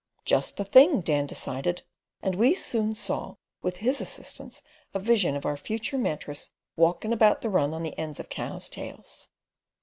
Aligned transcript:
"Just 0.25 0.57
the 0.57 0.65
thing," 0.65 1.01
Dan 1.01 1.27
decided; 1.27 1.83
and 2.23 2.33
we 2.33 2.55
soon 2.55 2.95
saw, 2.95 3.35
with 3.61 3.77
his 3.85 4.01
assistance, 4.01 4.63
a 4.95 4.99
vision 4.99 5.35
of 5.35 5.45
our 5.45 5.55
future 5.55 5.99
mattress 5.99 6.49
walkin' 6.75 7.13
about 7.13 7.41
the 7.41 7.49
run 7.51 7.71
on 7.71 7.83
the 7.83 7.95
ends 7.99 8.19
of 8.19 8.27
cows' 8.27 8.67
tails. 8.67 9.29